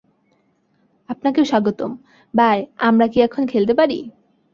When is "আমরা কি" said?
2.79-3.17